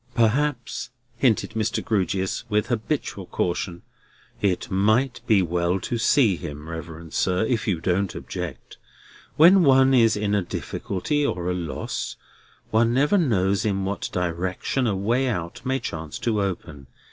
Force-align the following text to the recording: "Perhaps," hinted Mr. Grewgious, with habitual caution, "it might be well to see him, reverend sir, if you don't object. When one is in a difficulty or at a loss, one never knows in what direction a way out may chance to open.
"Perhaps," 0.15 0.89
hinted 1.15 1.51
Mr. 1.51 1.85
Grewgious, 1.85 2.43
with 2.49 2.69
habitual 2.69 3.27
caution, 3.27 3.83
"it 4.41 4.71
might 4.71 5.21
be 5.27 5.43
well 5.43 5.79
to 5.81 5.99
see 5.99 6.37
him, 6.37 6.67
reverend 6.67 7.13
sir, 7.13 7.45
if 7.45 7.67
you 7.67 7.79
don't 7.79 8.15
object. 8.15 8.77
When 9.35 9.61
one 9.61 9.93
is 9.93 10.17
in 10.17 10.33
a 10.33 10.41
difficulty 10.41 11.23
or 11.23 11.51
at 11.51 11.55
a 11.55 11.59
loss, 11.59 12.15
one 12.71 12.95
never 12.95 13.19
knows 13.19 13.63
in 13.63 13.85
what 13.85 14.09
direction 14.11 14.87
a 14.87 14.95
way 14.95 15.27
out 15.27 15.63
may 15.67 15.79
chance 15.79 16.17
to 16.17 16.41
open. 16.41 16.87